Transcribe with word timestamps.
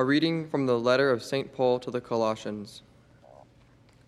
A 0.00 0.02
reading 0.02 0.48
from 0.48 0.64
the 0.66 0.78
letter 0.78 1.10
of 1.10 1.22
St. 1.22 1.52
Paul 1.52 1.78
to 1.80 1.90
the 1.90 2.00
Colossians. 2.00 2.82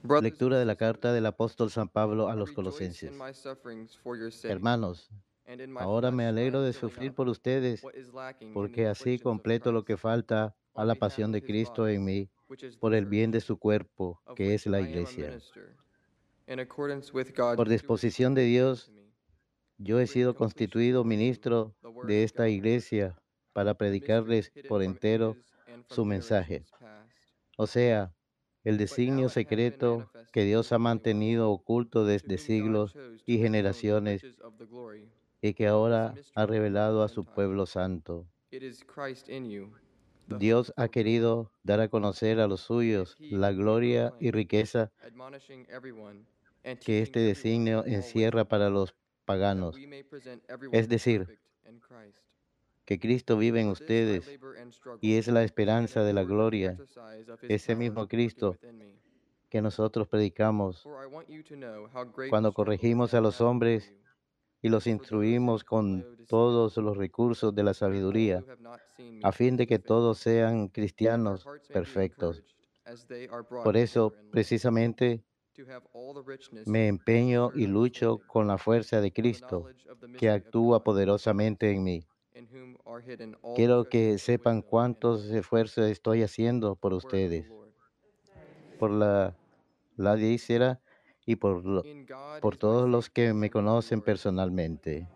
Brothers 0.03 0.33
Lectura 0.33 0.59
de 0.59 0.65
la 0.65 0.77
carta 0.77 1.13
del 1.13 1.27
apóstol 1.27 1.71
San 1.71 1.87
Pablo 1.89 2.31
a 2.31 2.35
los 2.35 2.51
colosenses. 2.53 3.13
Hermanos, 4.43 5.11
ahora 5.77 6.11
me 6.11 6.25
alegro 6.25 6.63
de 6.63 6.73
sufrir 6.73 7.13
por 7.13 7.29
ustedes, 7.29 7.83
porque 8.55 8.87
así 8.87 9.19
completo 9.19 9.71
lo 9.71 9.85
que 9.85 9.99
falta 9.99 10.57
a 10.75 10.87
la 10.87 10.95
pasión 10.95 11.31
de 11.31 11.43
Cristo 11.43 11.87
en 11.87 12.03
mí, 12.07 12.31
por 12.81 12.95
el 12.95 13.05
bien 13.05 13.31
de 13.31 13.43
su 13.43 13.59
cuerpo, 13.59 14.19
que 14.35 14.55
es 14.55 14.67
la 14.67 14.81
iglesia. 14.81 15.39
Por 17.55 17.69
disposición 17.69 18.33
de 18.33 18.45
Dios, 18.45 18.91
yo 19.77 20.01
he 20.01 20.07
sido 20.07 20.35
constituido 20.37 21.05
ministro 21.05 21.75
de 22.07 22.25
esta 22.25 22.49
iglesia 22.49 23.21
para 23.53 23.75
predicarles 23.75 24.51
por 24.67 24.83
entero 24.83 25.37
su 25.89 26.05
mensaje. 26.05 26.65
O 27.57 27.67
sea, 27.67 28.15
el 28.65 28.79
designio 28.79 29.27
has 29.27 29.35
been 29.35 29.45
secreto 29.45 30.11
que 30.33 30.45
Dios 30.45 30.73
ha 30.73 30.79
mantenido 30.79 31.51
oculto 31.51 32.01
to 32.01 32.07
desde 32.07 32.39
siglos 32.39 32.97
y 33.27 33.39
generaciones 33.39 34.23
y 35.41 35.55
que 35.55 35.67
ahora 35.67 36.15
ha 36.35 36.47
revelado 36.47 37.03
a 37.03 37.09
su 37.09 37.25
pueblo 37.25 37.67
santo. 37.67 38.29
Dios 40.39 40.73
ha 40.77 40.89
querido 40.89 41.53
dar 41.63 41.81
a 41.81 41.89
conocer 41.89 42.39
a 42.41 42.47
los 42.47 42.61
suyos 42.61 43.17
la 43.19 43.53
gloria 43.53 44.15
y 44.21 44.31
riqueza 44.31 44.93
que 46.85 47.03
este 47.03 47.21
designio 47.21 47.85
encierra 47.85 48.45
para 48.45 48.71
los 48.71 48.95
paganos, 49.25 49.77
es 50.73 50.89
decir. 50.89 51.41
Que 52.93 52.99
Cristo 52.99 53.39
vive 53.39 53.63
en 53.63 53.69
ustedes 53.69 54.39
y 55.01 55.15
es 55.17 55.27
la 55.29 55.43
esperanza 55.45 56.05
de 56.05 56.13
la 56.13 56.25
gloria, 56.25 56.77
ese 57.41 57.75
mismo 57.75 58.07
Cristo 58.07 58.59
que 59.49 59.63
nosotros 59.63 60.09
predicamos 60.09 60.87
cuando 62.29 62.53
corregimos 62.53 63.15
a 63.15 63.23
los 63.23 63.41
hombres 63.41 63.95
y 64.61 64.69
los 64.69 64.87
instruimos 64.87 65.65
con 65.65 66.05
todos 66.29 66.77
los 66.77 66.99
recursos 66.99 67.55
de 67.55 67.63
la 67.63 67.73
sabiduría, 67.73 68.45
a 69.23 69.33
fin 69.33 69.57
de 69.57 69.67
que 69.67 69.79
todos 69.79 70.19
sean 70.19 70.69
cristianos 70.69 71.47
perfectos. 71.73 72.45
Por 73.65 73.79
eso, 73.79 74.13
precisamente, 74.31 75.25
me 76.67 76.89
empeño 76.89 77.53
y 77.55 77.67
lucho 77.67 78.19
con 78.27 78.49
la 78.49 78.59
fuerza 78.59 79.01
de 79.01 79.15
Cristo 79.15 79.67
que 80.19 80.29
actúa 80.29 80.85
poderosamente 80.85 81.71
en 81.71 81.85
mí. 81.85 82.07
Quiero 83.55 83.89
que 83.89 84.19
sepan 84.19 84.61
cuántos 84.63 85.25
esfuerzos 85.31 85.87
estoy 85.91 86.23
haciendo 86.23 86.77
por 86.77 86.93
ustedes, 86.93 87.47
por 88.77 88.91
la, 88.91 89.39
la 89.97 90.17
y 91.27 91.37
por, 91.37 91.65
lo- 91.65 91.89
por 92.41 92.57
todos 92.57 92.89
los 92.89 93.11
que 93.11 93.33
me 93.35 93.51
conocen 93.51 94.03
personalmente. 94.03 95.09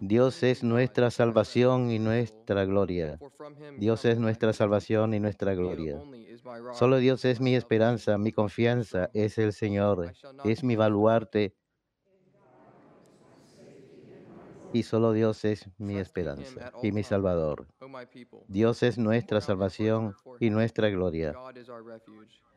Dios 0.00 0.42
es 0.42 0.62
nuestra 0.62 1.10
salvación 1.10 1.90
y 1.90 1.98
nuestra 1.98 2.64
gloria. 2.64 3.20
Dios 3.76 4.04
es 4.04 4.18
nuestra 4.18 4.52
salvación 4.52 5.14
y 5.14 5.20
nuestra 5.20 5.54
gloria. 5.54 6.04
Solo 6.70 6.98
Dios 6.98 7.24
es 7.24 7.40
mi 7.40 7.54
esperanza, 7.54 8.18
mi 8.18 8.32
confianza, 8.32 9.10
es 9.14 9.38
el 9.38 9.52
Señor, 9.52 10.14
es 10.42 10.62
mi 10.64 10.76
baluarte 10.76 11.54
y 14.74 14.82
solo 14.82 15.12
Dios 15.12 15.44
es 15.44 15.68
mi 15.78 15.98
esperanza 15.98 16.72
y 16.82 16.92
mi 16.92 17.02
Salvador. 17.04 17.68
O 17.80 17.88
my 17.88 18.06
people. 18.12 18.40
Dios 18.48 18.82
es 18.82 18.98
nuestra 18.98 19.40
salvación 19.40 20.14
y 20.40 20.50
nuestra 20.50 20.88
gloria. 20.90 21.32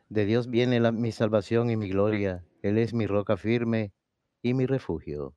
De 0.09 0.25
Dios 0.25 0.49
viene 0.49 0.79
la- 0.79 0.91
mi 0.91 1.11
salvación 1.11 1.69
y 1.69 1.77
mi 1.77 1.89
gloria. 1.89 2.43
Él 2.63 2.77
es 2.79 2.93
mi 2.93 3.05
roca 3.05 3.37
firme 3.37 3.93
y 4.41 4.53
mi 4.53 4.65
refugio. 4.65 5.35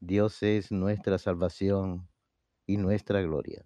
Dios 0.00 0.42
es 0.42 0.70
nuestra 0.70 1.18
salvación 1.18 2.08
y 2.66 2.76
nuestra 2.76 3.20
gloria. 3.20 3.64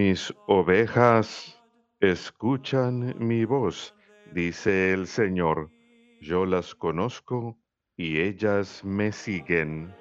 Mis 0.00 0.32
ovejas 0.46 1.60
escuchan 2.00 3.14
mi 3.18 3.44
voz, 3.44 3.94
dice 4.32 4.94
el 4.94 5.06
Señor. 5.06 5.70
Yo 6.22 6.46
las 6.46 6.74
conozco 6.74 7.58
y 7.98 8.18
ellas 8.18 8.82
me 8.82 9.12
siguen. 9.12 9.94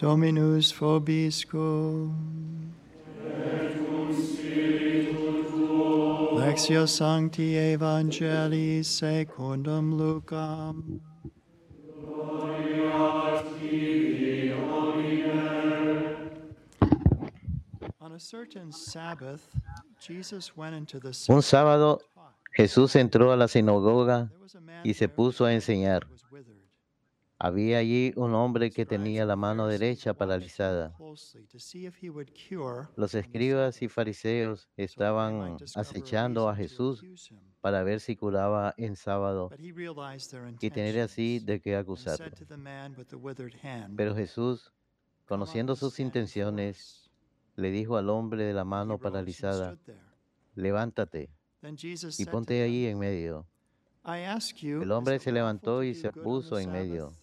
Dominus 0.00 0.72
vobiscum. 0.72 2.16
Lectio 6.38 6.86
Sancti 6.86 7.54
Evangelii 7.54 8.82
secundum 8.82 9.98
Lucam. 9.98 11.00
Un 21.28 21.42
sábado. 21.42 22.00
Jesús 22.52 22.96
entró 22.96 23.32
a 23.32 23.36
la 23.36 23.48
sinagoga 23.48 24.30
y 24.82 24.94
se 24.94 25.10
puso 25.10 25.44
a 25.44 25.52
enseñar. 25.52 26.06
Había 27.42 27.78
allí 27.78 28.12
un 28.16 28.34
hombre 28.34 28.70
que 28.70 28.84
tenía 28.84 29.24
la 29.24 29.34
mano 29.34 29.66
derecha 29.66 30.12
paralizada. 30.12 30.94
Los 32.96 33.14
escribas 33.14 33.80
y 33.80 33.88
fariseos 33.88 34.68
estaban 34.76 35.56
acechando 35.74 36.50
a 36.50 36.54
Jesús 36.54 37.02
para 37.62 37.82
ver 37.82 38.00
si 38.00 38.14
curaba 38.14 38.74
en 38.76 38.94
sábado 38.94 39.48
y 39.58 40.70
tener 40.70 41.00
así 41.00 41.38
de 41.38 41.60
qué 41.62 41.76
acusarlo. 41.76 42.30
Pero 43.96 44.14
Jesús, 44.14 44.70
"Come 45.26 45.44
up 45.44 45.46
conociendo 45.46 45.76
sus 45.76 45.98
intenciones, 45.98 46.76
us." 46.76 47.10
le 47.56 47.70
dijo 47.70 47.96
al 47.96 48.10
hombre 48.10 48.44
de 48.44 48.52
la 48.52 48.64
mano 48.64 48.98
paralizada, 48.98 49.78
levántate 50.54 51.30
y 52.18 52.24
ponte 52.26 52.62
allí 52.62 52.86
en 52.86 52.98
medio. 52.98 53.46
El 54.62 54.92
hombre 54.92 55.18
se 55.18 55.32
levantó 55.32 55.82
y 55.82 55.94
se 55.94 56.10
puso 56.10 56.58
en 56.58 56.72
medio. 56.72 57.14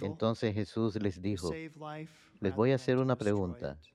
Entonces 0.00 0.54
Jesús 0.54 0.96
les 0.96 1.20
dijo, 1.20 1.50
les 2.40 2.54
voy 2.54 2.72
a 2.72 2.74
hacer 2.76 2.98
una 2.98 3.16
pregunta. 3.16 3.78
it?" 3.82 3.94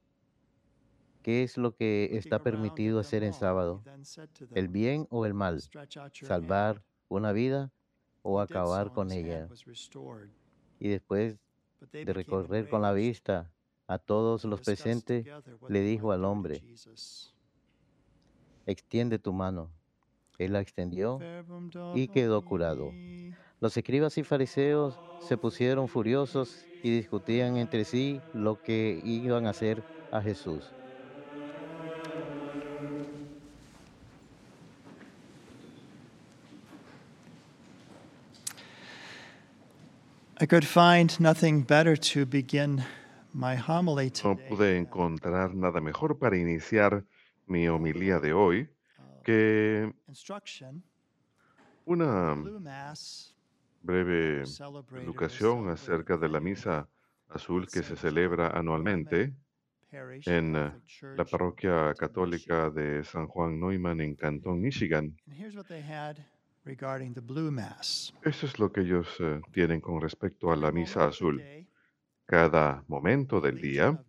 ¿Qué 1.22 1.44
es 1.44 1.58
lo 1.58 1.76
que 1.76 2.10
está 2.14 2.42
permitido 2.42 3.00
hacer 3.00 3.24
en 3.24 3.34
sábado? 3.34 3.84
¿El 4.54 4.70
bien 4.70 5.06
o 5.10 5.26
el 5.26 5.34
mal? 5.34 5.62
"Stretch 5.62 5.98
out 5.98 6.14
your 6.14 6.28
¿Salvar 6.28 6.76
hand." 6.78 6.84
una 7.10 7.32
vida 7.32 7.72
o 8.22 8.40
acabar 8.40 8.94
con 8.94 9.12
ella? 9.12 9.48
Y 10.80 10.88
después 10.90 11.38
de 11.92 12.14
recorrer 12.14 12.70
con 12.70 12.82
la 12.82 12.94
vista 12.94 13.52
a 13.88 13.98
todos 13.98 14.46
los 14.46 14.62
presentes, 14.62 15.26
le 15.68 15.82
dijo 15.82 16.12
al 16.12 16.24
hombre, 16.24 16.64
extiende 18.66 19.20
tu 19.20 19.34
mano. 19.34 19.72
Él 20.38 20.54
la 20.54 20.62
extendió 20.62 21.20
y 21.96 22.08
quedó 22.08 22.46
curado. 22.46 22.92
Los 23.62 23.76
escribas 23.76 24.18
y 24.18 24.24
fariseos 24.24 24.98
se 25.20 25.36
pusieron 25.38 25.90
furiosos 25.90 26.66
y 26.82 26.92
discutían 26.96 27.58
entre 27.58 27.84
sí 27.84 28.22
lo 28.34 28.62
que 28.62 29.02
iban 29.04 29.48
a 29.48 29.50
hacer 29.50 29.84
a 30.12 30.22
Jesús. 30.22 30.72
I 40.42 40.48
could 40.48 40.64
find 40.64 41.20
nothing 41.20 41.66
better 41.66 41.98
to 41.98 42.26
begin 42.26 42.82
my 43.34 43.58
homily 43.58 44.10
No 44.24 44.38
pude 44.38 44.78
encontrar 44.78 45.54
nada 45.54 45.82
mejor 45.82 46.18
para 46.18 46.38
iniciar 46.38 47.04
mi 47.46 47.68
homilía 47.68 48.20
de 48.20 48.32
hoy 48.32 48.70
que 49.26 49.94
una 51.86 52.36
breve 53.82 54.44
educación 55.02 55.70
acerca 55.70 56.18
de 56.18 56.30
la 56.30 56.40
misa 56.40 56.88
azul 57.30 57.68
que 57.68 57.84
se 57.84 57.96
celebra 57.96 58.50
anualmente 58.50 59.34
en 59.92 60.56
eh, 60.56 60.72
la 61.16 61.26
parroquia 61.26 61.94
católica 61.96 62.70
de 62.70 63.04
San 63.04 63.28
Juan 63.28 63.60
Neumann 63.60 64.02
en 64.02 64.16
Cantón, 64.16 64.62
Michigan. 64.62 65.16
Eso 68.24 68.46
es 68.46 68.60
lo 68.60 68.72
que 68.72 68.82
ellos 68.82 69.08
eh, 69.20 69.42
tienen 69.52 69.82
con 69.82 70.02
respecto 70.02 70.52
a 70.52 70.56
la 70.56 70.72
misa 70.72 71.06
azul. 71.06 71.44
Cada 72.26 72.84
momento 72.88 73.42
del 73.42 73.60
día, 73.60 74.04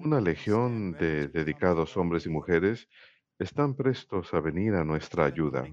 una 0.00 0.20
legión 0.20 0.92
de 0.92 1.26
dedicados 1.26 1.96
hombres 1.96 2.24
y 2.26 2.28
mujeres 2.28 2.88
están 3.40 3.74
prestos 3.74 4.32
a 4.34 4.40
venir 4.40 4.74
a 4.74 4.84
nuestra 4.84 5.24
ayuda, 5.24 5.66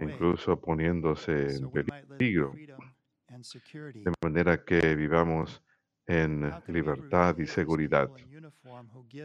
incluso 0.00 0.60
poniéndose 0.60 1.56
en 1.56 1.70
peligro, 2.18 2.52
de 2.54 4.12
manera 4.22 4.64
que 4.64 4.94
vivamos 4.96 5.62
en 6.06 6.52
libertad 6.66 7.38
y 7.38 7.46
seguridad. 7.46 8.10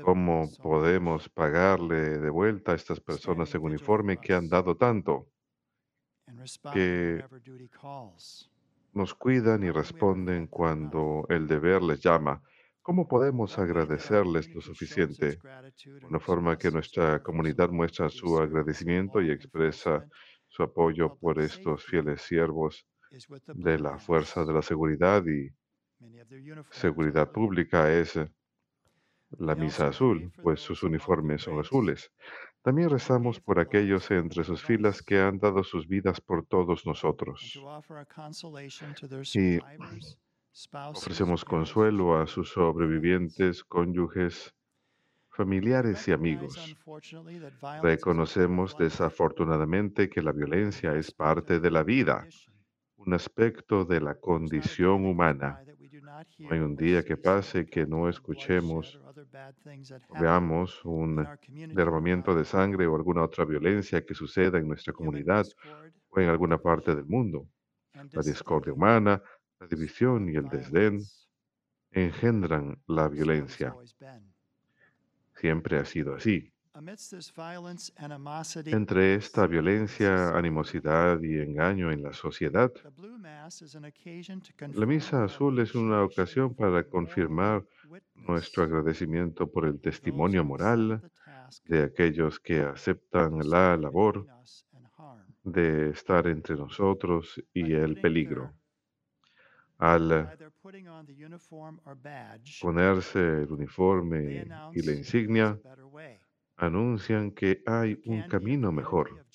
¿Cómo 0.03 0.49
podemos 0.61 1.27
pagarle 1.29 2.19
de 2.19 2.29
vuelta 2.29 2.73
a 2.73 2.75
estas 2.75 2.99
personas 2.99 3.53
en 3.55 3.63
uniforme 3.63 4.15
for 4.15 4.23
que 4.23 4.33
han 4.33 4.47
dado 4.47 4.77
tanto? 4.77 5.27
que. 6.73 7.23
Nos 8.93 9.13
cuidan 9.13 9.63
y 9.63 9.69
responden 9.69 10.47
cuando 10.47 11.25
el 11.29 11.47
deber 11.47 11.83
les 11.83 11.99
llama. 11.99 12.41
¿Cómo 12.87 13.05
podemos 13.05 13.59
agradecerles 13.59 14.47
lo 14.55 14.61
suficiente? 14.61 15.39
Una 16.09 16.21
forma 16.21 16.57
que 16.57 16.71
nuestra 16.71 17.21
comunidad 17.21 17.69
muestra 17.69 18.07
su 18.07 18.39
agradecimiento 18.39 19.21
y 19.21 19.29
expresa 19.29 20.07
su 20.47 20.63
apoyo 20.63 21.17
por 21.17 21.37
estos 21.41 21.83
fieles 21.83 22.21
siervos 22.21 22.87
de 23.53 23.77
la 23.77 23.97
fuerza 23.97 24.45
de 24.45 24.53
la 24.53 24.61
seguridad 24.61 25.21
y 25.27 25.49
seguridad 26.71 27.29
pública 27.29 27.91
es 27.91 28.17
la 29.31 29.53
misa 29.53 29.89
azul, 29.89 30.31
pues 30.41 30.61
sus 30.61 30.81
uniformes 30.81 31.41
son 31.41 31.59
azules. 31.59 32.09
También 32.61 32.89
rezamos 32.89 33.41
por 33.41 33.59
aquellos 33.59 34.09
entre 34.11 34.45
sus 34.45 34.63
filas 34.63 35.01
que 35.01 35.19
han 35.19 35.39
dado 35.39 35.61
sus 35.65 35.89
vidas 35.89 36.21
por 36.21 36.45
todos 36.45 36.85
nosotros. 36.85 37.59
Y 39.33 39.59
ofrecemos 40.93 41.45
consuelo 41.45 42.17
a 42.17 42.27
sus 42.27 42.49
sobrevivientes, 42.49 43.63
cónyuges, 43.63 44.53
familiares 45.29 46.07
y 46.07 46.11
amigos. 46.11 46.75
Reconocemos 47.83 48.77
desafortunadamente 48.77 50.09
que 50.09 50.21
la 50.21 50.31
violencia 50.31 50.95
es 50.95 51.11
parte 51.11 51.59
de 51.59 51.71
la 51.71 51.83
vida, 51.83 52.27
un 52.95 53.13
aspecto 53.13 53.85
de 53.85 54.01
la 54.01 54.15
condición 54.15 55.05
humana. 55.05 55.61
No 56.39 56.51
hay 56.51 56.59
un 56.59 56.75
día 56.75 57.03
que 57.03 57.17
pase 57.17 57.65
que 57.65 57.85
no 57.85 58.09
escuchemos 58.09 58.99
veamos 60.19 60.83
un 60.85 61.27
derramamiento 61.73 62.35
de 62.35 62.45
sangre 62.45 62.87
o 62.87 62.95
alguna 62.95 63.23
otra 63.23 63.45
violencia 63.45 64.03
que 64.05 64.13
suceda 64.13 64.57
en 64.57 64.67
nuestra 64.67 64.93
comunidad 64.93 65.45
o 66.09 66.19
en 66.19 66.29
alguna 66.29 66.57
parte 66.57 66.95
del 66.95 67.05
mundo. 67.05 67.47
La 68.11 68.21
discordia 68.21 68.73
humana, 68.73 69.21
la 69.59 69.67
división 69.67 70.29
y 70.29 70.35
el 70.35 70.47
desdén 70.49 71.01
engendran 71.91 72.77
la 72.87 73.07
violencia. 73.07 73.75
Siempre 75.35 75.77
ha 75.77 75.85
sido 75.85 76.15
así. 76.15 76.51
Entre 78.65 79.15
esta 79.15 79.47
violencia, 79.47 80.29
animosidad 80.37 81.19
y 81.21 81.39
engaño 81.39 81.91
en 81.91 82.03
la 82.03 82.13
sociedad, 82.13 82.71
la 84.73 84.85
misa 84.85 85.23
azul 85.23 85.59
es 85.59 85.73
una 85.73 86.03
ocasión 86.03 86.53
para 86.53 86.83
confirmar 86.83 87.65
nuestro 88.13 88.63
agradecimiento 88.63 89.49
por 89.49 89.65
el 89.65 89.79
testimonio 89.79 90.45
moral 90.45 91.01
de 91.65 91.83
aquellos 91.83 92.39
que 92.39 92.59
aceptan 92.61 93.39
la 93.49 93.75
labor 93.75 94.27
de 95.43 95.89
estar 95.89 96.27
entre 96.27 96.55
nosotros 96.55 97.41
y 97.53 97.73
el 97.73 97.99
peligro. 97.99 98.53
Badge, 99.77 100.27
ponerse 102.61 103.19
el 103.19 103.51
uniforme 103.51 104.45
y 104.73 104.81
la 104.81 104.91
insignia, 104.93 105.59
anuncian 106.57 107.31
que 107.31 107.61
hay 107.65 107.99
un 108.05 108.23
camino 108.23 108.71
mejor. 108.71 109.25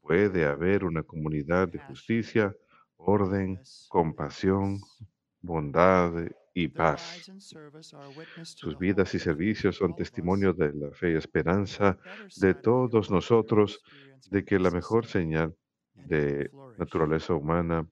Puede 0.00 0.44
haber 0.44 0.84
una 0.84 1.02
comunidad 1.02 1.68
de 1.68 1.78
justicia, 1.78 2.54
orden, 2.96 3.60
compasión, 3.88 4.78
bondad 5.40 6.12
y 6.54 6.68
paz. 6.68 7.30
Sus 8.42 8.78
vidas 8.78 9.14
y 9.14 9.18
servicios 9.18 9.76
son 9.76 9.94
testimonio 9.94 10.52
de 10.52 10.72
la 10.72 10.90
fe 10.90 11.12
y 11.12 11.16
esperanza 11.16 11.98
de 12.36 12.54
todos 12.54 13.10
nosotros 13.10 13.82
de 14.30 14.44
que 14.44 14.58
la 14.58 14.70
mejor 14.70 15.06
señal 15.06 15.54
de 15.94 16.50
naturaleza 16.78 17.34
humana 17.34 17.86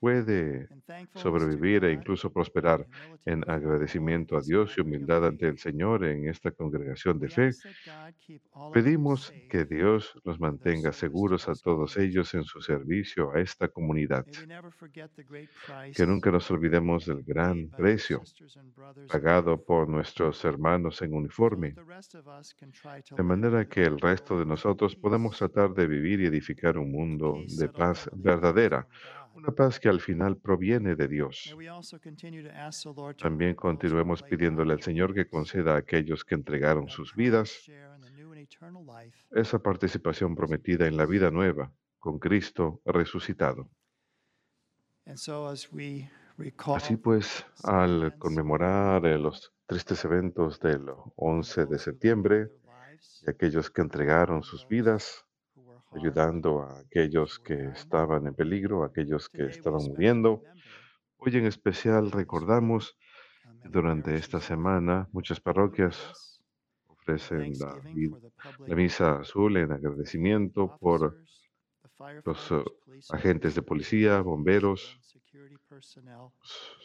puede 0.00 0.68
sobrevivir 1.14 1.84
e 1.84 1.92
incluso 1.92 2.32
prosperar 2.32 2.86
en 3.24 3.48
agradecimiento 3.48 4.36
a 4.36 4.40
Dios 4.40 4.74
y 4.76 4.80
humildad 4.80 5.26
ante 5.26 5.48
el. 5.48 5.58
Señor 5.58 6.04
en 6.04 6.28
esta 6.28 6.50
congregación 6.50 7.18
de 7.18 7.28
fe. 7.28 7.50
Pedimos 8.72 9.32
que 9.48 9.64
Dios 9.64 10.12
los 10.24 10.38
mantenga 10.38 10.92
seguros 10.92 11.48
a 11.48 11.54
todos 11.54 11.96
ellos 11.96 12.34
en 12.34 12.44
su 12.44 12.60
servicio 12.60 13.32
a 13.34 13.40
esta 13.40 13.68
comunidad. 13.68 14.24
Que 15.94 16.06
nunca 16.06 16.30
nos 16.30 16.50
olvidemos 16.50 17.06
del 17.06 17.22
gran 17.22 17.68
precio 17.70 18.22
pagado 19.08 19.64
por 19.64 19.88
nuestros 19.88 20.44
hermanos 20.44 21.02
en 21.02 21.14
uniforme, 21.14 21.74
de 23.16 23.22
manera 23.22 23.68
que 23.68 23.82
el 23.82 23.98
resto 23.98 24.38
de 24.38 24.46
nosotros 24.46 24.96
podemos 24.96 25.38
peace, 25.38 25.38
tratar 25.38 25.74
de 25.74 25.86
vivir 25.86 26.20
y 26.20 26.26
edificar 26.26 26.78
un 26.78 26.90
mundo 26.92 27.36
de 27.46 27.68
paz 27.68 28.08
verdadera. 28.12 28.86
Una 29.36 29.52
paz 29.52 29.78
que 29.78 29.88
al 29.88 30.00
final 30.00 30.38
proviene 30.38 30.96
de 30.96 31.08
Dios. 31.08 31.54
También 33.18 33.54
continuemos 33.54 34.22
pidiéndole 34.22 34.72
al 34.72 34.82
Señor 34.82 35.14
que 35.14 35.28
conceda 35.28 35.74
a 35.74 35.78
aquellos 35.78 36.24
que 36.24 36.34
entregaron 36.34 36.88
sus 36.88 37.14
vidas 37.14 37.70
esa 39.30 39.58
participación 39.58 40.34
prometida 40.34 40.86
en 40.86 40.96
la 40.96 41.06
vida 41.06 41.30
nueva 41.30 41.72
con 41.98 42.18
Cristo 42.18 42.80
resucitado. 42.84 43.68
Así 46.66 46.96
pues, 46.96 47.46
al 47.64 48.16
conmemorar 48.18 49.06
eh, 49.06 49.18
los 49.18 49.52
tristes 49.66 50.04
eventos 50.04 50.60
del 50.60 50.86
11 51.16 51.66
de 51.66 51.78
septiembre 51.78 52.50
y 53.26 53.30
aquellos 53.30 53.70
que 53.70 53.82
entregaron 53.82 54.42
sus 54.42 54.66
vidas, 54.68 55.25
ayudando 55.96 56.62
a 56.62 56.80
aquellos 56.80 57.38
que 57.38 57.54
estaban 57.70 58.26
en 58.26 58.34
peligro, 58.34 58.82
a 58.82 58.86
aquellos 58.86 59.28
que 59.28 59.46
estaban 59.46 59.82
muriendo, 59.84 60.42
hoy 61.16 61.36
en 61.36 61.46
especial 61.46 62.10
recordamos 62.10 62.96
durante 63.64 64.14
esta 64.16 64.40
semana 64.40 65.08
muchas 65.12 65.40
parroquias 65.40 66.40
ofrecen 66.86 67.52
la, 67.58 67.80
la 68.66 68.74
misa 68.76 69.20
azul 69.20 69.56
en 69.56 69.72
agradecimiento 69.72 70.76
por 70.78 71.16
los 71.98 72.48
policemen, 72.48 72.64
agentes 73.10 73.54
de 73.54 73.62
policía, 73.62 74.20
bomberos, 74.20 75.00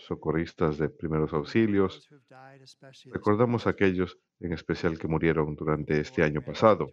socorristas 0.07 0.77
de 0.77 0.89
primeros 0.89 1.33
auxilios. 1.33 2.09
Recordamos 3.05 3.67
a 3.67 3.71
aquellos 3.71 4.17
en 4.39 4.53
especial 4.53 4.97
que 4.97 5.07
murieron 5.07 5.55
durante 5.55 5.99
este 5.99 6.23
año 6.23 6.41
pasado. 6.41 6.91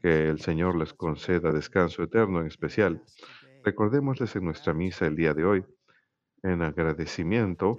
Que 0.00 0.28
el 0.28 0.40
Señor 0.40 0.76
les 0.76 0.92
conceda 0.92 1.52
descanso 1.52 2.02
eterno 2.02 2.40
en 2.40 2.46
especial. 2.46 3.02
Recordémosles 3.64 4.36
en 4.36 4.44
nuestra 4.44 4.74
misa 4.74 5.06
el 5.06 5.16
día 5.16 5.32
de 5.32 5.44
hoy 5.44 5.64
en 6.42 6.60
agradecimiento 6.62 7.76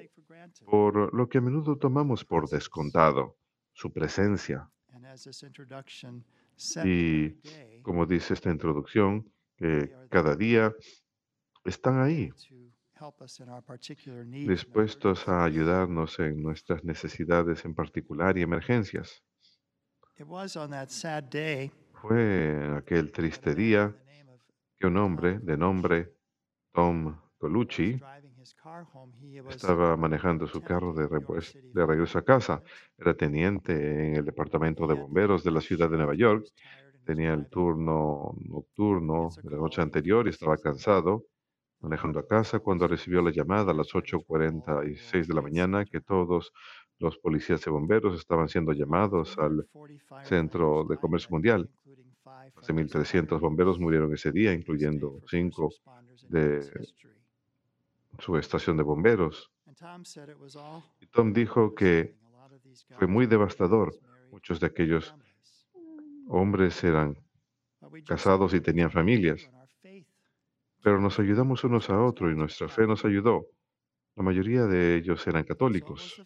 por 0.65 1.13
lo 1.13 1.29
que 1.29 1.38
a 1.38 1.41
menudo 1.41 1.77
tomamos 1.77 2.25
por 2.25 2.50
descontado, 2.50 3.38
su 3.74 3.91
presencia. 3.91 4.70
Y 6.84 7.82
como 7.82 8.05
dice 8.05 8.34
esta 8.34 8.50
introducción, 8.50 9.32
que 9.57 9.91
cada 10.09 10.35
día 10.35 10.74
están 11.63 12.01
ahí, 12.01 12.31
dispuestos 14.47 15.27
a 15.27 15.43
ayudarnos 15.43 16.19
en 16.19 16.41
nuestras 16.41 16.83
necesidades 16.83 17.65
en 17.65 17.75
particular 17.75 18.38
y 18.38 18.41
emergencias. 18.41 19.24
Fue 22.01 22.77
aquel 22.77 23.12
triste 23.12 23.53
día 23.55 23.93
que 24.77 24.88
un 24.88 24.97
hombre 24.97 25.39
de 25.39 25.57
nombre 25.57 26.13
Tom 26.71 27.19
Colucci 27.38 28.00
estaba 29.50 29.97
manejando 29.97 30.47
su 30.47 30.62
carro 30.62 30.93
de, 30.93 31.07
de 31.74 31.85
regreso 31.85 32.19
a 32.19 32.24
casa. 32.24 32.62
Era 32.97 33.13
teniente 33.13 33.74
en 33.74 34.15
el 34.15 34.25
departamento 34.25 34.88
de 34.88 34.93
bomberos 34.93 35.43
de 35.43 35.51
la 35.51 35.62
ciudad 35.62 35.89
de 35.89 35.97
Nueva 35.97 36.15
York. 36.15 36.45
Tenía 37.05 37.33
el 37.33 37.47
turno 37.47 38.35
nocturno 38.47 39.29
de 39.43 39.50
la 39.51 39.57
noche 39.57 39.81
anterior 39.81 40.25
y 40.25 40.31
estaba 40.31 40.57
cansado 40.57 41.25
manejando 41.79 42.19
a 42.19 42.27
casa 42.27 42.59
cuando 42.59 42.88
recibió 42.88 43.21
la 43.21 43.31
llamada 43.31 43.71
a 43.71 43.75
las 43.75 43.89
8.46 43.89 45.27
de 45.27 45.33
la 45.33 45.41
mañana 45.41 45.85
que 45.85 46.01
todos 46.01 46.51
los 47.00 47.17
policías 47.17 47.65
y 47.67 47.69
bomberos 47.69 48.17
estaban 48.17 48.47
siendo 48.47 48.71
llamados 48.74 49.38
al 49.38 49.67
Centro 50.24 50.85
de 50.89 50.97
Comercio 50.97 51.29
Mundial. 51.31 51.69
Más 52.55 52.67
de 52.67 52.74
1.300 52.74 53.39
bomberos 53.39 53.79
murieron 53.79 54.12
ese 54.13 54.31
día, 54.31 54.53
incluyendo 54.53 55.19
cinco 55.29 55.69
de 56.29 56.62
su 58.17 58.38
estación 58.38 58.77
de 58.77 58.83
bomberos. 58.83 59.51
Y 61.01 61.05
Tom 61.07 61.33
dijo 61.33 61.75
que 61.75 62.15
fue 62.97 63.07
muy 63.07 63.27
devastador. 63.27 63.93
Muchos 64.31 64.59
de 64.59 64.67
aquellos 64.67 65.15
hombres 66.27 66.84
eran 66.84 67.17
casados 68.05 68.53
y 68.53 68.62
tenían 68.62 68.91
familias. 68.91 69.50
Pero 70.84 71.00
nos 71.01 71.20
ayudamos 71.20 71.63
unos 71.63 71.89
a 71.89 72.01
otros 72.01 72.32
y 72.32 72.36
nuestra 72.36 72.67
fe 72.70 72.88
nos 72.88 73.03
ayudó. 73.05 73.48
La 74.15 74.24
mayoría 74.24 74.65
de 74.65 74.96
ellos 74.96 75.25
eran 75.27 75.44
católicos. 75.44 76.24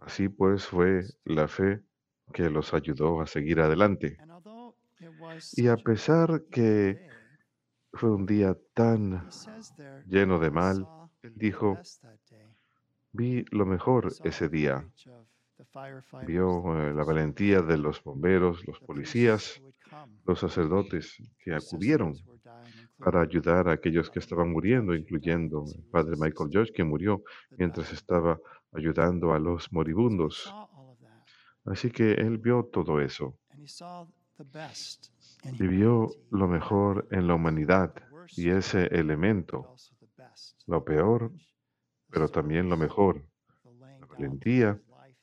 Así 0.00 0.28
pues 0.28 0.66
fue 0.66 1.04
la 1.24 1.48
fe 1.48 1.82
que 2.32 2.50
los 2.50 2.74
ayudó 2.74 3.20
a 3.20 3.26
seguir 3.26 3.60
adelante. 3.60 4.20
Y 5.52 5.68
a 5.68 5.76
pesar 5.76 6.44
que 6.50 7.00
fue 7.92 8.10
un 8.10 8.26
día 8.26 8.56
tan 8.74 9.28
lleno 10.04 10.38
de 10.38 10.50
mal, 10.50 10.88
él 11.22 11.32
dijo, 11.34 11.80
vi 13.12 13.44
lo 13.50 13.66
mejor 13.66 14.18
ese 14.22 14.48
día. 14.48 14.88
Vio 16.26 16.48
eh, 16.76 16.92
la 16.92 17.04
valentía 17.04 17.62
de 17.62 17.78
los 17.78 18.02
bomberos, 18.02 18.66
los 18.66 18.80
policías, 18.80 19.62
los 20.26 20.40
sacerdotes 20.40 21.16
que 21.38 21.54
acudieron 21.54 22.14
para 22.98 23.22
ayudar 23.22 23.68
a 23.68 23.72
aquellos 23.72 24.10
que 24.10 24.18
estaban 24.18 24.50
muriendo, 24.50 24.94
incluyendo 24.94 25.64
el 25.74 25.84
padre 25.90 26.16
Michael 26.18 26.50
George, 26.50 26.72
que 26.72 26.84
murió 26.84 27.22
mientras 27.56 27.92
estaba 27.92 28.38
ayudando 28.72 29.32
a 29.32 29.38
los 29.38 29.72
moribundos. 29.72 30.52
Así 31.64 31.90
que 31.90 32.12
él 32.14 32.38
vio 32.38 32.64
todo 32.64 33.00
eso. 33.00 33.38
Y 35.44 35.66
vio 35.66 36.08
lo 36.30 36.48
mejor 36.48 37.06
en 37.10 37.26
la 37.26 37.34
humanidad 37.34 37.94
y 38.36 38.50
ese 38.50 38.86
elemento, 38.86 39.76
lo 40.66 40.84
peor, 40.84 41.32
pero 42.10 42.28
también 42.28 42.68
lo 42.68 42.76
mejor, 42.76 43.24
la 44.00 44.06
valentía, 44.06 44.80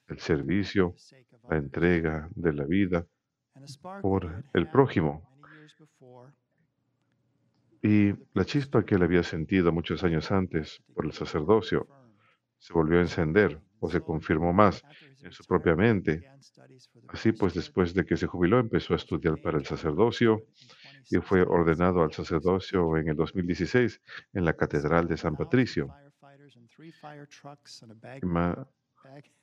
el 0.07 0.19
servicio, 0.19 0.95
la 1.49 1.57
entrega 1.57 2.29
de 2.35 2.53
la 2.53 2.65
vida 2.65 3.05
por 4.01 4.43
el 4.53 4.69
prójimo. 4.69 5.27
Y 7.81 8.13
la 8.33 8.45
chispa 8.45 8.83
que 8.85 8.95
él 8.95 9.03
había 9.03 9.23
sentido 9.23 9.71
muchos 9.71 10.03
años 10.03 10.31
antes 10.31 10.81
por 10.93 11.05
el 11.05 11.13
sacerdocio 11.13 11.87
se 12.57 12.73
volvió 12.73 12.97
a 12.99 13.01
encender 13.01 13.61
o 13.79 13.89
se 13.89 14.01
confirmó 14.01 14.51
más 14.51 14.83
en 15.21 15.31
su 15.31 15.43
propia 15.45 15.75
mente. 15.75 16.27
Así 17.09 17.31
pues, 17.31 17.53
después 17.53 17.93
de 17.93 18.05
que 18.05 18.17
se 18.17 18.27
jubiló, 18.27 18.59
empezó 18.59 18.93
a 18.93 18.97
estudiar 18.97 19.39
para 19.41 19.57
el 19.57 19.65
sacerdocio 19.65 20.43
y 21.09 21.17
fue 21.17 21.43
ordenado 21.43 22.01
al 22.01 22.11
sacerdocio 22.11 22.97
en 22.97 23.09
el 23.09 23.15
2016 23.15 24.01
en 24.33 24.45
la 24.45 24.53
Catedral 24.53 25.07
de 25.07 25.17
San 25.17 25.35
Patricio. 25.35 25.93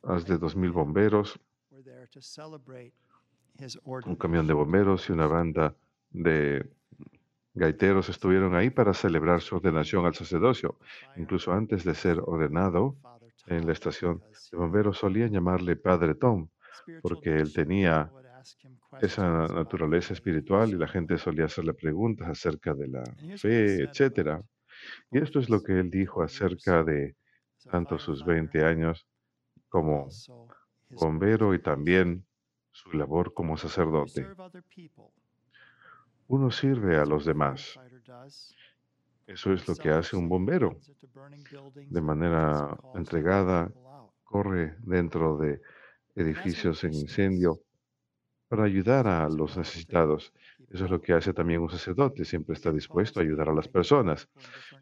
Más 0.02 0.26
de 0.26 0.38
2.000 0.38 0.72
bomberos, 0.72 1.40
un 3.84 4.16
camión 4.16 4.46
de 4.46 4.52
bomberos 4.52 5.08
y 5.08 5.12
una 5.12 5.26
banda 5.26 5.74
de 6.10 6.68
gaiteros 7.54 8.08
estuvieron 8.08 8.54
ahí 8.54 8.70
para 8.70 8.92
celebrar 8.94 9.40
su 9.40 9.56
ordenación 9.56 10.04
al 10.04 10.14
sacerdocio. 10.14 10.78
Incluso 11.16 11.52
antes 11.52 11.84
de 11.84 11.94
ser 11.94 12.20
ordenado 12.20 12.96
en 13.46 13.66
la 13.66 13.72
estación 13.72 14.22
de 14.50 14.58
bomberos 14.58 14.98
solían 14.98 15.30
llamarle 15.30 15.76
Padre 15.76 16.14
Tom, 16.14 16.48
porque 17.02 17.30
él 17.36 17.52
tenía 17.52 18.10
esa 19.00 19.46
naturaleza 19.48 20.12
espiritual 20.12 20.70
y 20.70 20.76
la 20.76 20.88
gente 20.88 21.16
solía 21.16 21.46
hacerle 21.46 21.74
preguntas 21.74 22.28
acerca 22.28 22.74
de 22.74 22.88
la 22.88 23.04
fe, 23.36 23.84
etcétera. 23.84 24.42
Y 25.10 25.18
esto 25.18 25.38
es 25.38 25.48
lo 25.48 25.62
que 25.62 25.78
él 25.78 25.90
dijo 25.90 26.22
acerca 26.22 26.82
de 26.84 27.16
tanto 27.70 27.98
sus 27.98 28.24
20 28.24 28.64
años 28.64 29.06
como 29.74 30.08
bombero 30.88 31.52
y 31.52 31.60
también 31.60 32.24
su 32.70 32.92
labor 32.92 33.34
como 33.34 33.56
sacerdote. 33.56 34.24
Uno 36.28 36.52
sirve 36.52 36.96
a 36.96 37.04
los 37.04 37.24
demás. 37.24 37.76
Eso 39.26 39.52
es 39.52 39.66
lo 39.66 39.74
que 39.74 39.90
hace 39.90 40.14
un 40.14 40.28
bombero. 40.28 40.78
De 41.88 42.00
manera 42.00 42.78
entregada, 42.94 43.68
corre 44.22 44.76
dentro 44.78 45.38
de 45.38 45.60
edificios 46.14 46.84
en 46.84 46.94
incendio 46.94 47.58
para 48.46 48.62
ayudar 48.62 49.08
a 49.08 49.28
los 49.28 49.56
necesitados. 49.56 50.32
Eso 50.74 50.86
es 50.86 50.90
lo 50.90 51.00
que 51.00 51.12
hace 51.12 51.32
también 51.32 51.60
un 51.60 51.70
sacerdote, 51.70 52.24
siempre 52.24 52.54
está 52.54 52.72
dispuesto 52.72 53.20
a 53.20 53.22
ayudar 53.22 53.48
a 53.48 53.54
las 53.54 53.68
personas. 53.68 54.28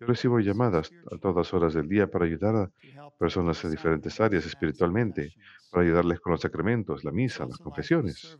Yo 0.00 0.06
recibo 0.06 0.40
llamadas 0.40 0.90
a 1.10 1.18
todas 1.18 1.52
horas 1.52 1.74
del 1.74 1.86
día 1.86 2.10
para 2.10 2.24
ayudar 2.24 2.56
a 2.56 2.70
personas 3.18 3.62
en 3.62 3.72
diferentes 3.72 4.18
áreas 4.18 4.46
espiritualmente, 4.46 5.34
para 5.70 5.84
ayudarles 5.84 6.18
con 6.20 6.32
los 6.32 6.40
sacramentos, 6.40 7.04
la 7.04 7.12
misa, 7.12 7.44
las 7.44 7.58
confesiones. 7.58 8.38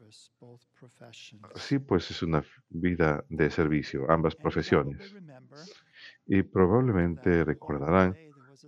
Así 1.55 1.79
pues 1.79 2.11
es 2.11 2.23
una 2.23 2.43
vida 2.71 3.23
de 3.29 3.51
servicio, 3.51 4.11
ambas 4.11 4.35
profesiones. 4.35 5.15
Y 6.25 6.43
probablemente 6.43 7.45
recordarán, 7.45 8.17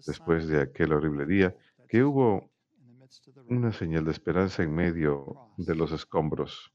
después 0.06 0.46
de 0.46 0.60
aquel 0.60 0.92
horrible 0.92 1.24
día, 1.24 1.56
que 1.88 2.04
hubo 2.04 2.50
una 3.48 3.72
señal 3.72 4.04
de 4.04 4.10
esperanza 4.10 4.62
en 4.62 4.74
medio 4.74 5.48
de 5.56 5.74
los 5.74 5.90
escombros, 5.90 6.70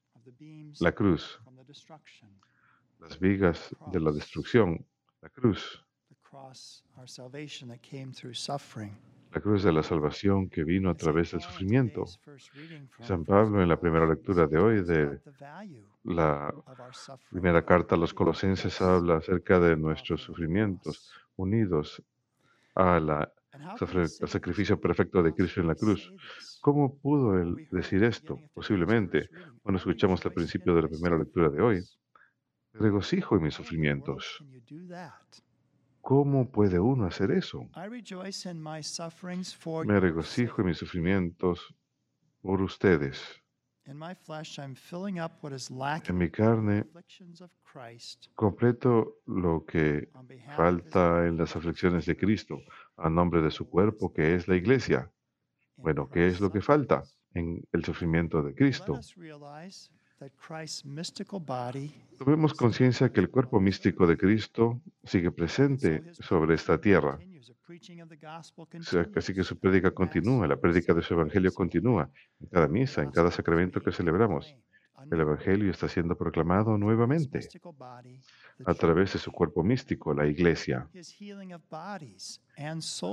la 0.79 0.91
cruz, 0.91 1.39
las 2.99 3.19
vigas 3.19 3.75
de 3.91 3.99
la 3.99 4.11
destrucción, 4.11 4.85
la 5.21 5.29
cruz, 5.29 5.85
la 9.31 9.41
cruz 9.41 9.63
de 9.63 9.71
la 9.71 9.83
salvación 9.83 10.49
que 10.49 10.63
vino 10.63 10.89
a 10.89 10.95
través 10.95 11.31
del 11.31 11.41
sufrimiento. 11.41 12.05
San 13.01 13.23
Pablo 13.23 13.61
en 13.61 13.69
la 13.69 13.79
primera 13.79 14.07
lectura 14.07 14.47
de 14.47 14.57
hoy 14.57 14.83
de 14.83 15.21
la 16.03 16.53
primera 17.29 17.63
carta 17.63 17.95
a 17.95 17.97
los 17.97 18.13
colosenses 18.13 18.81
habla 18.81 19.17
acerca 19.17 19.59
de 19.59 19.77
nuestros 19.77 20.21
sufrimientos 20.23 21.13
unidos 21.35 22.01
a 22.73 22.99
la 22.99 23.31
al 23.51 24.29
sacrificio 24.29 24.79
perfecto 24.79 25.23
de 25.23 25.33
Cristo 25.33 25.61
en 25.61 25.67
la 25.67 25.75
cruz. 25.75 26.13
¿Cómo 26.61 26.97
pudo 26.97 27.39
él 27.39 27.67
decir 27.71 28.03
esto? 28.03 28.39
Posiblemente, 28.53 29.29
cuando 29.61 29.77
escuchamos 29.77 30.23
el 30.25 30.33
principio 30.33 30.75
de 30.75 30.83
la 30.83 30.87
primera 30.87 31.17
lectura 31.17 31.49
de 31.49 31.61
hoy, 31.61 31.83
me 32.73 32.79
regocijo 32.81 33.35
en 33.35 33.43
mis 33.43 33.53
sufrimientos. 33.53 34.43
¿Cómo 36.01 36.49
puede 36.49 36.79
uno 36.79 37.05
hacer 37.05 37.31
eso? 37.31 37.67
Me 39.85 39.99
regocijo 39.99 40.61
en 40.61 40.67
mis 40.67 40.77
sufrimientos 40.77 41.75
por 42.41 42.61
ustedes. 42.61 43.41
En 46.09 46.17
mi 46.17 46.29
carne 46.29 46.85
completo 48.35 49.21
lo 49.25 49.65
que 49.65 50.09
falta 50.55 51.25
en 51.25 51.37
las 51.37 51.55
aflicciones 51.55 52.05
de 52.05 52.15
Cristo 52.15 52.61
a 52.97 53.09
nombre 53.09 53.41
de 53.41 53.49
su 53.49 53.67
cuerpo, 53.67 54.13
que 54.13 54.35
es 54.35 54.47
la 54.47 54.55
iglesia. 54.55 55.11
Bueno, 55.75 56.09
¿qué 56.09 56.27
es 56.27 56.39
lo 56.39 56.51
que 56.51 56.61
falta 56.61 57.03
en 57.33 57.63
el 57.71 57.83
sufrimiento 57.83 58.43
de 58.43 58.53
Cristo? 58.53 58.99
Tomemos 62.17 62.53
conciencia 62.53 63.11
que 63.11 63.21
el 63.21 63.29
cuerpo 63.29 63.59
místico 63.59 64.05
de 64.05 64.17
Cristo 64.17 64.81
sigue 65.03 65.31
presente 65.31 66.13
sobre 66.13 66.55
esta 66.55 66.79
tierra 66.79 67.17
Así 69.15 69.33
que 69.33 69.43
su 69.43 69.57
prédica 69.59 69.91
continúa, 69.91 70.47
la 70.47 70.57
prédica 70.57 70.93
de 70.93 71.01
su 71.01 71.13
evangelio 71.13 71.51
continúa 71.53 72.09
en 72.39 72.47
cada 72.47 72.67
misa, 72.67 73.03
en 73.03 73.11
cada 73.11 73.31
sacramento 73.31 73.81
que 73.81 73.91
celebramos. 73.91 74.55
El 75.09 75.21
evangelio 75.21 75.71
está 75.71 75.87
siendo 75.87 76.17
proclamado 76.17 76.77
nuevamente 76.77 77.47
a 78.65 78.73
través 78.73 79.13
de 79.13 79.19
su 79.19 79.31
cuerpo 79.31 79.63
místico, 79.63 80.13
la 80.13 80.27
iglesia. 80.27 80.89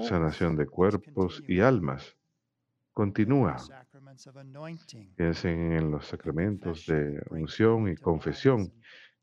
Sanación 0.08 0.56
de 0.56 0.66
cuerpos 0.66 1.42
y 1.46 1.60
almas 1.60 2.16
continúa. 2.92 3.56
Piensen 5.16 5.72
en 5.72 5.90
los 5.90 6.06
sacramentos 6.06 6.86
de 6.86 7.22
unción 7.30 7.88
y 7.88 7.96
confesión 7.96 8.72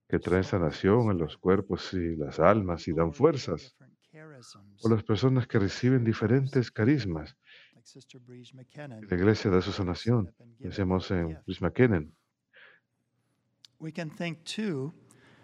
que 0.07 0.19
traen 0.19 0.43
sanación 0.43 1.09
a 1.09 1.13
los 1.13 1.37
cuerpos 1.37 1.91
y 1.93 2.15
las 2.15 2.39
almas 2.39 2.87
y 2.87 2.93
dan 2.93 3.11
fuerzas. 3.13 3.75
O 4.83 4.89
las 4.89 5.03
personas 5.03 5.47
que 5.47 5.59
reciben 5.59 6.03
diferentes 6.03 6.71
carismas. 6.71 7.35
La 9.09 9.15
iglesia 9.17 9.51
da 9.51 9.61
su 9.61 9.71
sanación. 9.71 10.33
Pensemos 10.59 11.11
en 11.11 11.37
Prisma 11.45 11.71
Kennen. 11.71 12.13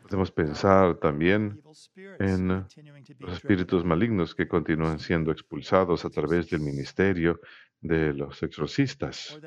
Podemos 0.03 0.31
pensar 0.31 0.95
también 0.99 1.61
en 2.19 2.47
los 3.19 3.33
espíritus 3.33 3.83
malignos 3.85 4.33
que 4.33 4.47
continúan 4.47 4.99
siendo 4.99 5.31
expulsados 5.31 6.03
a 6.05 6.09
través 6.09 6.49
del 6.49 6.61
ministerio 6.61 7.39
de 7.81 8.13
los 8.13 8.41
exorcistas, 8.43 9.37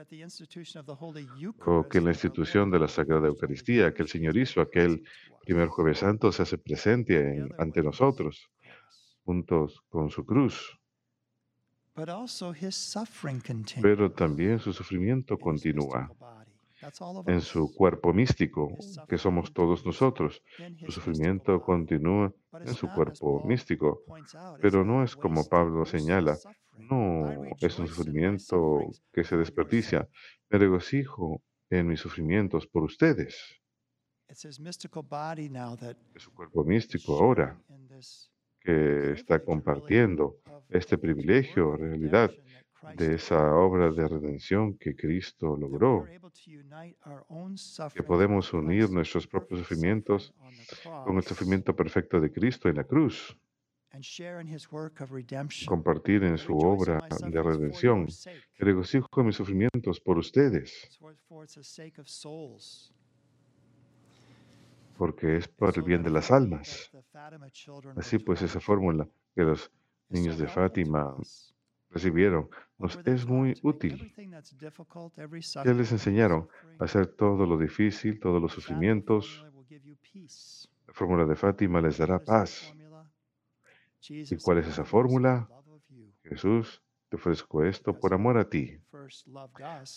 o 1.66 1.88
que 1.88 2.00
la 2.00 2.11
institución 2.11 2.71
de 2.71 2.78
la 2.78 2.88
Sagrada 2.88 3.26
Eucaristía 3.28 3.92
que 3.92 4.02
el 4.02 4.09
Señor 4.09 4.37
hizo 4.37 4.61
aquel 4.61 5.02
primer 5.44 5.68
jueves 5.68 5.99
santo 5.99 6.30
se 6.32 6.42
hace 6.42 6.59
presente 6.59 7.18
en- 7.37 7.49
ante 7.59 7.82
nosotros, 7.82 8.49
juntos 9.25 9.83
con 9.88 10.11
su 10.11 10.25
cruz. 10.25 10.79
Pero 13.83 14.12
también 14.12 14.59
su 14.59 14.73
sufrimiento 14.73 15.38
continúa 15.38 16.11
en 17.26 17.41
su 17.41 17.73
cuerpo 17.75 18.12
místico, 18.12 18.76
que 19.09 19.19
somos 19.19 19.52
todos 19.52 19.85
nosotros. 19.87 20.43
Su 20.85 20.91
sufrimiento 20.91 21.61
continúa 21.61 22.33
en 22.52 22.75
su 22.75 22.88
cuerpo 22.88 23.45
místico, 23.45 24.02
pero 24.61 24.85
no 24.85 25.05
es 25.05 25.14
como 25.14 25.47
Pablo 25.49 25.85
señala, 25.85 26.37
no 26.79 27.45
es 27.61 27.79
un 27.79 27.87
sufrimiento 27.87 28.79
que 29.12 29.23
se 29.23 29.37
desperdicia. 29.37 30.09
Me 30.50 30.59
regocijo 30.59 31.43
en 31.71 31.87
mis 31.88 32.00
sufrimientos 32.00 32.67
por 32.67 32.83
ustedes. 32.85 33.61
Es 36.14 36.23
su 36.23 36.33
cuerpo 36.33 36.64
místico 36.64 37.19
ahora 37.19 37.61
que 38.64 39.12
está 39.12 39.42
compartiendo 39.42 40.38
este 40.69 40.97
privilegio, 40.99 41.76
realidad, 41.76 42.31
de 42.97 43.14
esa 43.14 43.54
obra 43.54 43.92
de 43.92 44.09
redención 44.09 44.76
que 44.76 44.95
Cristo 44.97 45.57
logró, 45.57 46.07
que 47.95 48.02
podemos 48.02 48.52
unir 48.52 48.90
nuestros 48.90 49.26
propios 49.26 49.61
sufrimientos 49.61 50.35
con 51.04 51.16
el 51.16 51.23
sufrimiento 51.23 51.75
perfecto 51.76 52.21
de 52.21 52.33
Cristo 52.33 52.69
en 52.69 52.76
la 52.76 52.85
cruz, 52.85 53.37
compartir 55.66 56.25
en 56.25 56.38
su 56.38 56.57
obra 56.57 56.99
de 57.28 57.42
redención. 57.42 58.07
Regocijo 58.59 59.23
mis 59.23 59.37
sufrimientos 59.37 60.00
por 60.00 60.19
ustedes, 60.19 60.88
porque 65.02 65.37
es 65.38 65.49
por 65.49 65.76
el 65.76 65.82
bien 65.82 66.04
de 66.04 66.11
las 66.11 66.30
almas. 66.30 66.92
Así 67.97 68.21
pues, 68.21 68.40
esa 68.40 68.61
fórmula 68.61 69.09
que 69.35 69.42
los 69.42 69.68
niños 70.09 70.38
de 70.38 70.47
Fátima 70.47 71.16
recibieron 71.90 72.49
nos 72.78 72.97
es 73.04 73.26
muy 73.26 73.52
útil. 73.64 74.14
Ya 75.64 75.75
les 75.75 75.90
enseñaron 75.90 76.49
a 76.78 76.85
hacer 76.85 77.09
todo 77.09 77.47
lo 77.47 77.59
difícil, 77.59 78.20
todos 78.20 78.40
los 78.40 78.53
sufrimientos. 78.53 79.44
La 80.87 80.94
fórmula 80.94 81.24
de 81.24 81.35
Fátima 81.35 81.81
les 81.81 81.98
dará 81.98 82.20
paz. 82.20 82.72
¿Y 84.09 84.37
cuál 84.37 84.59
es 84.59 84.68
esa 84.68 84.85
fórmula? 84.85 85.48
Jesús, 86.22 86.81
te 87.12 87.16
ofrezco 87.16 87.62
esto 87.62 87.92
por 87.92 88.14
amor 88.14 88.38
a 88.38 88.48
ti, 88.48 88.81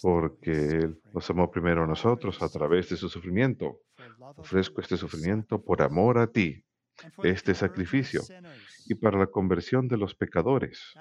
porque 0.01 0.51
Él 0.51 0.99
nos 1.13 1.29
amó 1.29 1.49
primero 1.49 1.85
a 1.85 1.87
nosotros 1.87 2.41
a 2.41 2.49
través 2.49 2.89
de 2.89 2.97
su 2.97 3.07
sufrimiento. 3.07 3.79
Ofrezco 4.35 4.81
este 4.81 4.97
sufrimiento 4.97 5.63
por 5.63 5.81
amor 5.81 6.17
a 6.17 6.27
ti, 6.27 6.61
este 7.23 7.55
sacrificio, 7.55 8.21
y 8.87 8.95
para 8.95 9.17
la 9.17 9.27
conversión 9.27 9.87
de 9.87 9.95
los 9.95 10.13
pecadores. 10.13 10.93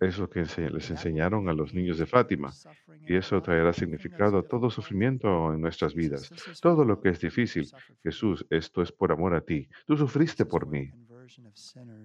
Es 0.00 0.18
lo 0.18 0.28
que 0.28 0.40
les 0.40 0.90
enseñaron 0.90 1.48
a 1.48 1.52
los 1.52 1.72
niños 1.72 1.98
de 1.98 2.06
Fátima. 2.06 2.52
Y 3.06 3.14
eso 3.14 3.40
traerá 3.40 3.72
significado 3.72 4.38
a 4.38 4.42
todo 4.42 4.70
sufrimiento 4.70 5.54
en 5.54 5.60
nuestras 5.60 5.94
vidas. 5.94 6.30
Todo 6.60 6.84
lo 6.84 7.00
que 7.00 7.10
es 7.10 7.20
difícil. 7.20 7.70
Jesús, 8.02 8.44
esto 8.50 8.82
es 8.82 8.90
por 8.90 9.12
amor 9.12 9.34
a 9.34 9.40
ti. 9.40 9.68
Tú 9.86 9.96
sufriste 9.96 10.44
por 10.44 10.66
mí. 10.66 10.90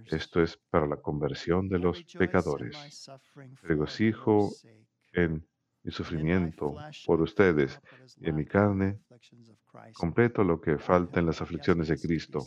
Esto 0.07 0.41
es 0.41 0.57
para 0.69 0.88
la 0.88 0.97
conversión 0.97 1.69
de 1.69 1.79
los 1.79 2.03
pecadores. 2.03 3.10
Regocijo 3.62 4.51
en 5.13 5.45
mi 5.84 5.91
sufrimiento 5.91 6.75
por 7.05 7.21
ustedes. 7.21 7.79
y 8.17 8.29
en 8.29 8.36
mi 8.36 8.45
carne 8.45 8.99
completo 9.93 10.43
lo 10.43 10.62
que 10.62 10.77
falta 10.77 11.19
en 11.19 11.25
las 11.25 11.41
aflicciones 11.41 11.88
de 11.88 11.97
Cristo. 11.97 12.45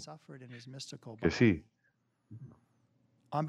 Que 1.21 1.31
sí, 1.31 1.65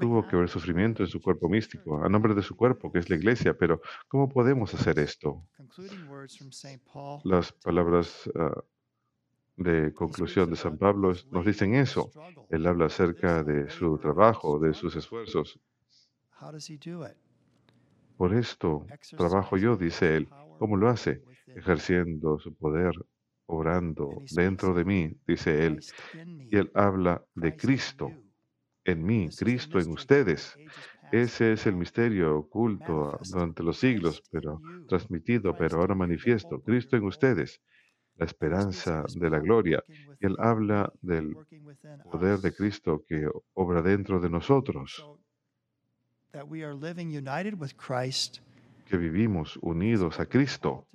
tuvo 0.00 0.26
que 0.26 0.36
haber 0.36 0.48
sufrimiento 0.48 1.02
en 1.02 1.08
su 1.08 1.20
cuerpo 1.20 1.48
místico, 1.48 2.02
a 2.02 2.08
nombre 2.08 2.34
de 2.34 2.42
su 2.42 2.56
cuerpo, 2.56 2.90
que 2.90 2.98
es 2.98 3.08
la 3.08 3.16
iglesia, 3.16 3.56
pero 3.56 3.80
¿cómo 4.08 4.28
podemos 4.28 4.74
hacer 4.74 4.98
esto? 4.98 5.46
Las 7.24 7.52
palabras 7.52 8.30
ah, 8.34 8.64
de 9.56 9.92
conclusión 9.94 10.50
de 10.50 10.56
San 10.56 10.78
Pablo 10.78 11.12
nos 11.30 11.44
dicen 11.46 11.74
eso. 11.74 12.10
Él 12.50 12.66
habla 12.66 12.86
acerca 12.86 13.42
de 13.42 13.68
su 13.70 13.98
trabajo, 13.98 14.58
de 14.58 14.74
sus 14.74 14.96
esfuerzos. 14.96 15.58
Por 18.16 18.34
esto 18.34 18.86
trabajo 19.16 19.56
yo, 19.56 19.76
dice 19.76 20.16
él. 20.16 20.28
¿Cómo 20.58 20.76
lo 20.76 20.88
hace? 20.88 21.22
Ejerciendo 21.54 22.38
su 22.38 22.54
poder, 22.54 22.92
obrando 23.46 24.10
dentro 24.30 24.74
de 24.74 24.84
mí, 24.84 25.12
dice 25.26 25.66
él. 25.66 25.80
Y 26.50 26.56
él 26.56 26.70
habla 26.74 27.24
de 27.34 27.56
Cristo 27.56 28.10
en 28.84 29.04
mí, 29.04 29.28
Cristo 29.36 29.78
en 29.80 29.90
ustedes. 29.90 30.56
Ese 31.10 31.52
es 31.52 31.66
el 31.66 31.76
misterio 31.76 32.36
oculto 32.38 33.18
durante 33.30 33.62
los 33.62 33.78
siglos, 33.78 34.22
pero 34.30 34.60
transmitido, 34.88 35.56
pero 35.56 35.80
ahora 35.80 35.94
manifiesto. 35.94 36.60
Cristo 36.62 36.96
en 36.96 37.04
ustedes, 37.04 37.60
la 38.16 38.24
esperanza 38.24 39.04
de 39.14 39.30
la 39.30 39.38
gloria. 39.38 39.82
Y 40.20 40.26
él 40.26 40.36
habla 40.38 40.92
del 41.02 41.36
poder 42.10 42.38
de 42.38 42.54
Cristo 42.54 43.04
que 43.06 43.28
obra 43.54 43.82
dentro 43.82 44.20
de 44.20 44.30
nosotros, 44.30 45.04
que 48.86 48.96
vivimos 48.96 49.58
unidos 49.62 50.20
a 50.20 50.26
Cristo. 50.26 50.86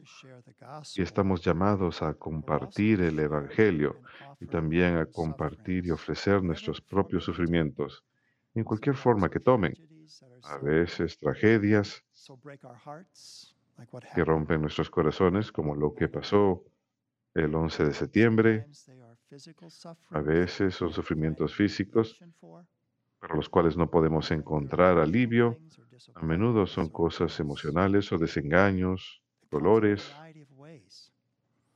Y 0.96 1.02
estamos 1.02 1.42
llamados 1.44 2.02
a 2.02 2.14
compartir 2.14 3.02
el 3.02 3.20
Evangelio 3.20 4.02
y 4.40 4.48
también 4.48 4.98
a 4.98 5.06
compartir 5.06 5.86
y 5.86 5.92
ofrecer 5.92 6.42
nuestros 6.42 6.82
propios 6.82 7.26
sufrimientos, 7.26 8.04
en 8.56 8.64
cualquier 8.64 8.96
forma 8.96 9.30
que 9.30 9.40
tomen. 9.40 9.74
A 10.44 10.58
veces 10.58 11.18
tragedias 11.18 12.04
que 14.16 14.26
rompen 14.26 14.62
nuestros 14.62 14.90
corazones, 14.90 15.52
como 15.52 15.76
lo 15.76 15.94
que 15.94 16.08
pasó 16.08 16.64
el 17.34 17.54
11 17.54 17.86
de 17.86 17.94
septiembre. 17.94 18.66
A 20.10 20.22
veces 20.22 20.76
son 20.76 20.92
sufrimientos 20.92 21.56
físicos 21.56 22.20
para 23.20 23.36
los 23.36 23.50
cuales 23.50 23.78
no 23.78 23.90
podemos 23.90 24.32
encontrar 24.32 24.98
alivio. 24.98 25.58
A 26.16 26.24
menudo 26.24 26.66
son 26.66 26.90
cosas 26.90 27.40
emocionales 27.40 28.12
o 28.12 28.18
desengaños, 28.18 29.22
dolores. 29.50 30.12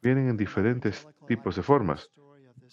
Vienen 0.01 0.29
en 0.29 0.37
diferentes 0.37 1.07
tipos 1.27 1.55
de 1.55 1.63
formas. 1.63 2.09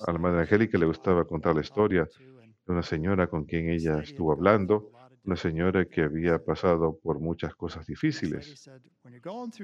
A 0.06 0.12
la 0.12 0.18
Madre 0.18 0.40
Angélica 0.40 0.78
le 0.78 0.86
gustaba 0.86 1.24
contar 1.26 1.54
la 1.54 1.60
historia 1.60 2.08
de 2.18 2.72
una 2.72 2.82
señora 2.82 3.26
con 3.26 3.44
quien 3.44 3.68
ella 3.68 4.00
estuvo 4.00 4.32
hablando, 4.32 4.90
una 5.24 5.36
señora 5.36 5.84
que 5.84 6.02
había 6.02 6.38
pasado 6.42 6.98
por 7.02 7.20
muchas 7.20 7.54
cosas 7.54 7.86
difíciles. 7.86 8.70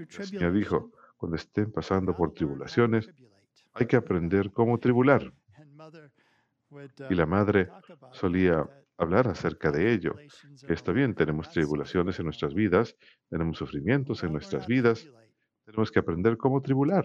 Señor 0.09 0.53
dijo, 0.53 0.91
cuando 1.19 1.37
estén 1.37 1.71
pasando 1.71 2.17
por 2.17 2.33
tribulaciones, 2.33 3.11
hay 3.75 3.87
que 3.87 3.97
aprender 3.97 4.51
cómo 4.53 4.79
tribular. 4.79 5.33
Y 7.11 7.15
la 7.15 7.27
madre 7.27 7.69
solía 8.13 8.67
hablar 8.97 9.29
acerca 9.29 9.71
de 9.71 9.93
ello. 9.93 10.15
Está 10.69 10.93
bien, 10.93 11.15
tenemos 11.15 11.51
tribulaciones 11.51 12.19
en 12.19 12.27
nuestras 12.27 12.55
vidas, 12.55 12.97
tenemos 13.29 13.59
sufrimientos 13.59 14.23
en 14.25 14.33
nuestras 14.33 14.67
vidas, 14.67 15.09
Tenemos 15.65 15.91
que 15.93 15.99
aprender 15.99 16.39
cómo 16.39 16.63
tribular, 16.63 17.05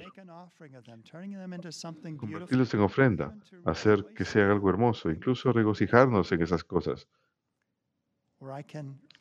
convertirlos 2.18 2.74
en 2.74 2.80
ofrenda, 2.80 3.36
hacer 3.66 4.06
que 4.16 4.24
sea 4.24 4.50
algo 4.50 4.70
hermoso, 4.70 5.12
incluso 5.12 5.52
regocijarnos 5.52 6.32
en 6.32 6.42
esas 6.42 6.64
cosas. 6.64 7.10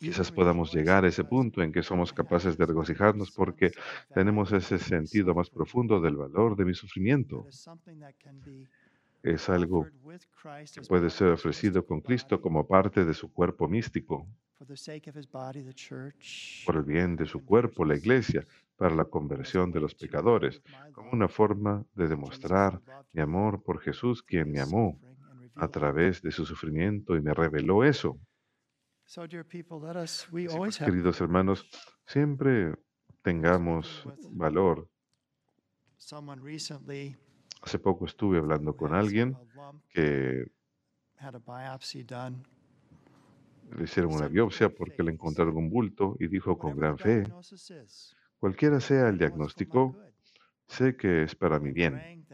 Quizás 0.02 0.30
podamos 0.38 0.68
llegar 0.74 1.04
a 1.04 1.08
ese 1.08 1.24
punto 1.24 1.62
en 1.62 1.72
que 1.72 1.82
somos 1.82 2.12
capaces 2.12 2.56
de 2.58 2.66
regocijarnos 2.66 3.30
porque 3.32 3.72
tenemos 4.12 4.52
ese 4.52 4.78
sentido 4.78 5.35
más 5.35 5.48
profundo 5.50 6.00
del 6.00 6.16
valor 6.16 6.56
de 6.56 6.64
mi 6.66 6.74
sufrimiento. 6.74 7.48
Es 9.24 9.48
algo 9.48 9.90
que 10.72 10.82
puede 10.82 11.11
ser 11.11 11.28
ofrecido 11.30 11.85
con 11.87 12.02
Cristo 12.02 12.40
como 12.40 12.66
parte 12.66 13.04
de 13.04 13.14
su 13.14 13.32
cuerpo 13.32 13.68
místico, 13.68 14.28
por 16.64 16.76
el 16.76 16.82
bien 16.85 17.16
de 17.16 17.26
su 17.26 17.44
cuerpo, 17.44 17.85
la 17.85 17.96
iglesia, 17.96 18.46
para 18.76 18.94
la 18.94 19.04
conversión 19.04 19.70
de 19.70 19.80
los 19.80 19.94
pecadores, 19.94 20.62
como 20.92 21.11
una 21.12 21.28
forma 21.28 21.85
de 21.94 22.08
demostrar 22.08 22.80
mi 23.12 23.20
amor 23.22 23.62
por 23.62 23.80
Jesús, 23.80 24.22
quien 24.22 24.50
me 24.50 24.61
amó 24.61 25.00
a 25.54 25.68
través 25.68 26.22
de 26.22 26.32
su 26.32 26.44
sufrimiento 26.46 27.16
y 27.16 27.22
me 27.22 27.35
reveló 27.35 27.85
eso. 27.85 28.18
Así 29.14 29.37
have 30.48 30.70
queridos 30.87 31.20
hermanos, 31.20 31.68
siempre 32.07 32.75
tengamos 33.20 34.09
valor. 34.31 34.88
Hace 37.61 37.79
poco 37.79 38.07
estuve 38.07 38.38
hablando 38.38 38.75
con 38.75 38.94
alguien 38.94 39.37
que 39.90 40.51
le 43.77 43.85
hicieron 43.85 44.14
una 44.14 44.29
biopsia 44.29 44.70
porque 44.70 45.03
le 45.03 45.12
encontraron 45.12 45.59
un 45.59 45.68
bulto 45.68 46.16
y 46.18 46.29
dijo 46.29 46.57
con 46.57 46.75
gran 46.75 46.96
fe, 46.96 47.25
cualquiera 48.38 48.81
sea 48.81 49.11
el 49.11 49.18
diagnóstico, 49.18 49.94
sé 50.68 50.96
que 50.96 51.25
es 51.25 51.35
para 51.35 51.59
mi 51.59 51.72
bien. 51.72 52.25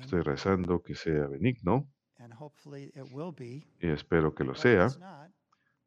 Estoy 0.00 0.22
rezando 0.22 0.82
que 0.82 0.94
sea 0.94 1.26
benigno 1.26 1.86
y 3.80 3.88
espero 3.88 4.34
que 4.34 4.44
lo 4.44 4.54
sea, 4.54 4.88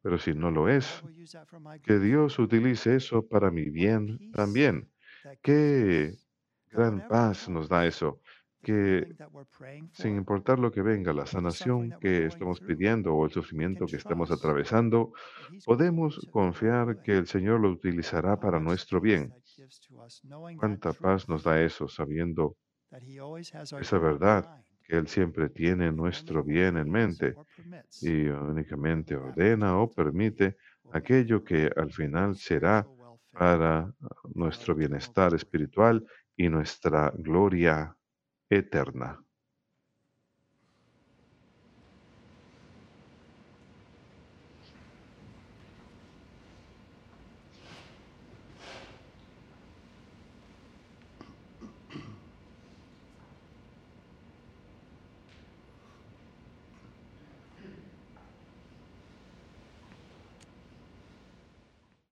pero 0.02 0.18
si 0.18 0.34
no 0.34 0.50
lo 0.50 0.68
es, 0.68 1.02
que. 1.82 1.98
Dios 1.98 2.38
utilice 2.38 2.96
eso 2.96 3.26
para 3.26 3.50
mi 3.50 3.70
bien 3.70 4.30
también. 4.32 4.90
Qué 5.42 6.14
gran 6.70 7.06
paz 7.08 7.48
nos 7.48 7.68
da 7.68 7.86
eso, 7.86 8.20
que 8.62 9.14
sin 9.92 10.16
importar 10.16 10.58
lo 10.58 10.70
que 10.70 10.82
venga, 10.82 11.12
la 11.12 11.26
sanación 11.26 11.96
que 12.00 12.26
estamos 12.26 12.60
pidiendo 12.60 13.14
o 13.14 13.24
el 13.24 13.30
sufrimiento 13.30 13.86
que 13.86 13.96
estamos 13.96 14.30
atravesando, 14.30 15.12
podemos 15.64 16.26
confiar 16.30 17.02
que 17.02 17.16
el 17.16 17.26
Señor 17.26 17.60
lo 17.60 17.70
utilizará 17.70 18.38
para 18.38 18.60
nuestro 18.60 19.00
bien. 19.00 19.32
Cuánta 20.58 20.92
paz 20.92 21.28
nos 21.28 21.42
da 21.42 21.60
eso, 21.62 21.88
sabiendo 21.88 22.56
esa 23.80 23.98
verdad 23.98 24.64
que 24.88 24.96
Él 24.96 25.08
siempre 25.08 25.50
tiene 25.50 25.92
nuestro 25.92 26.42
bien 26.42 26.78
en 26.78 26.90
mente 26.90 27.36
y 28.00 28.28
únicamente 28.28 29.16
ordena 29.16 29.78
o 29.78 29.92
permite 29.92 30.56
aquello 30.90 31.44
que 31.44 31.70
al 31.76 31.92
final 31.92 32.36
será 32.36 32.88
para 33.32 33.92
nuestro 34.34 34.74
bienestar 34.74 35.34
espiritual 35.34 36.04
y 36.36 36.48
nuestra 36.48 37.12
gloria 37.16 37.94
eterna. 38.48 39.20